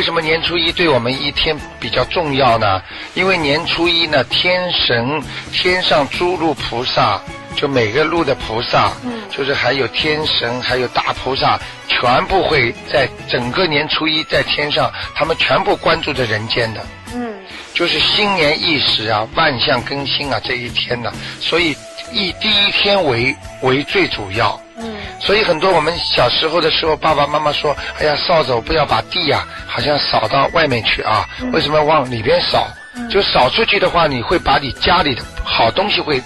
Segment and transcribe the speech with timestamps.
[0.00, 2.82] 为什么年初一对我们一天比较重要呢？
[3.12, 5.22] 因为年初一呢，天神
[5.52, 7.20] 天上诸路菩萨，
[7.54, 16.80] 就每个路的菩萨，嗯就是还有天神，还有大菩萨，全部会在整个年初一在天上，他们全部关注着人间的。
[17.14, 17.34] 嗯
[17.74, 21.76] 就是新年伊始啊，万象更新啊，这一天呢、所以
[22.10, 24.58] 以第一天为为最主要。
[24.78, 24.89] 嗯
[25.20, 32.66] 所以很多我们小时候的时候，爸爸妈妈说：“哎呀，扫帚不要把地呀、好像扫到外面去啊，嗯为什么要往里边扫？
[32.96, 36.20] 嗯就扫出去的话，你会把你家里的好东西会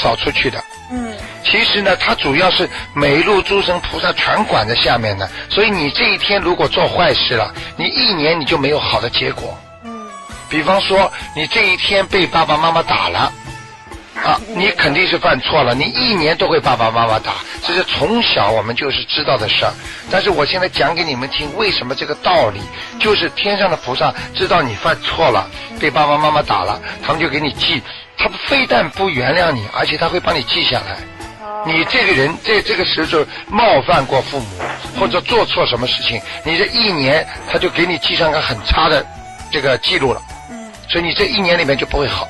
[0.00, 0.62] 扫出去的。
[0.92, 1.12] 嗯
[1.42, 9.58] 其实呢，它主要是每一路诸神菩萨全管在下面的，所以你这一天如果做坏事了，你一年你就没有好的结果。
[9.84, 10.06] 嗯
[10.48, 13.32] 比方说，你这一天被爸爸妈妈打了，
[14.22, 17.34] 啊，你肯定是犯错了，你一年都会爸爸妈妈打，
[17.66, 19.72] 这是从小我们就是知道的事儿。
[20.10, 22.60] 但是我现在讲给你们听，为什么这个道理，
[22.98, 25.48] 就是天上的菩萨知道你犯错了，
[25.80, 27.82] 被爸爸妈妈打了，他们就给你记，
[28.16, 30.92] 他非但不原谅你，而且他会帮你记下来。
[31.42, 34.46] 哦你这个人在这个时候冒犯过父母，
[35.00, 39.04] 或者做错什么事情，你这一年他就给你记上个很差的
[39.50, 40.22] 这个记录了。
[40.50, 42.28] 嗯所以你这一年里面就不会好。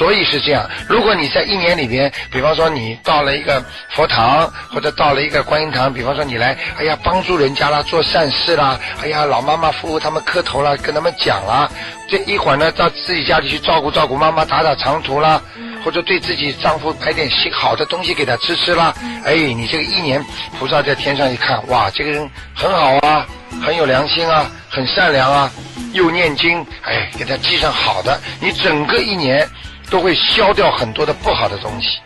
[0.00, 11.70] 嗯所以是这样，如果你在一年里边，比方说你到了一个佛堂，或者到了一个观音堂，比方说你来，哎呀帮助人家啦，做善事啦，哎呀老妈妈扶扶他们磕头啦，跟他们讲啦，
[12.08, 15.40] 这一会儿呢到自己家里去照顾照顾妈妈，打打长途啦，
[15.84, 20.24] 或者对自己丈夫买点新好的东西给他吃吃啦，哎，你这个一年
[20.58, 23.26] 菩萨在天上一看，哇，这个人很好啊，
[23.62, 25.50] 很有良心啊，很善良啊，
[25.92, 29.46] 又念经，哎，给他记上好的，你整个一年
[29.90, 31.98] 都会消掉很多的不好的东西。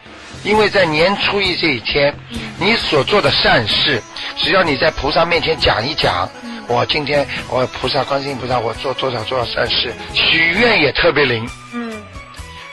[0.43, 2.15] 因为在年初一这一天，
[2.59, 4.03] 你所做的善事，
[4.37, 6.29] 只要你在菩萨面前讲一讲，
[6.69, 11.49] 我今天我菩萨观世音菩萨，我做多少多少善事，许愿也特别灵。
[11.73, 11.93] 嗯。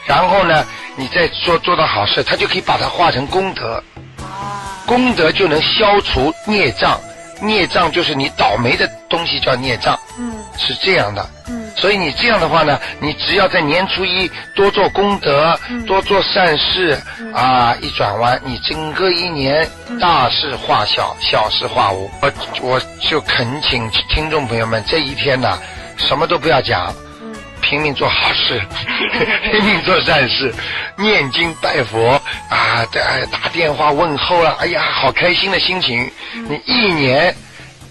[0.06, 0.66] 然后呢，
[0.98, 3.82] 你再做做到好事，他就可以把它化成功德，
[4.20, 4.84] 啊。
[4.86, 7.00] 功德就能消除孽障，
[7.42, 10.34] 孽障就是你倒霉的东西叫孽障，嗯。
[10.58, 11.30] 是这样的。
[11.48, 15.86] 嗯所以你这样的话呢，你只要在年初一多做功德，嗯。
[15.86, 17.34] 多做善事，嗯。
[17.34, 20.00] 啊，一转弯，你整个一年嗯。
[20.00, 22.10] 大事化小，小事化无。
[22.22, 22.32] 我
[22.62, 25.58] 我就恳请听众朋友们，这一天呢，
[25.98, 27.34] 什么都不要讲，嗯。
[27.62, 28.62] 拼命做好事，
[29.52, 30.54] 拼命做善事，
[30.98, 36.12] 念经拜佛啊，打打电话问候了，哎呀，好开心的心情。
[36.48, 37.34] 你一年，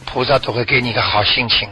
[0.04, 1.68] 菩萨都会给你一个好心情。